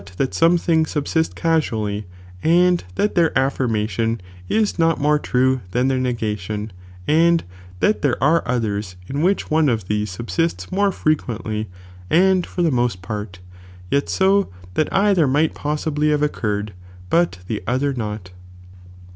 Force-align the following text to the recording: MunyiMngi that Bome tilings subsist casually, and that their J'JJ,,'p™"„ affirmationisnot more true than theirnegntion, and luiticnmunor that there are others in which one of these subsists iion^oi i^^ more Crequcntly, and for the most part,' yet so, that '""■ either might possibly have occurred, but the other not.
MunyiMngi 0.01 0.15
that 0.15 0.39
Bome 0.39 0.57
tilings 0.57 0.87
subsist 0.89 1.35
casually, 1.35 2.05
and 2.41 2.83
that 2.95 3.13
their 3.13 3.29
J'JJ,,'p™"„ 3.35 3.69
affirmationisnot 4.49 4.97
more 4.97 5.19
true 5.19 5.61
than 5.73 5.89
theirnegntion, 5.89 6.71
and 7.07 7.43
luiticnmunor 7.43 7.47
that 7.81 8.01
there 8.01 8.23
are 8.23 8.41
others 8.47 8.95
in 9.07 9.21
which 9.21 9.51
one 9.51 9.69
of 9.69 9.87
these 9.87 10.09
subsists 10.09 10.65
iion^oi 10.65 10.69
i^^ 10.69 10.75
more 10.75 10.89
Crequcntly, 10.91 11.67
and 12.09 12.47
for 12.47 12.63
the 12.63 12.71
most 12.71 13.03
part,' 13.03 13.37
yet 13.91 14.09
so, 14.09 14.49
that 14.73 14.89
'""■ 14.89 14.89
either 14.91 15.27
might 15.27 15.53
possibly 15.53 16.09
have 16.09 16.23
occurred, 16.23 16.73
but 17.11 17.37
the 17.45 17.61
other 17.67 17.93
not. 17.93 18.31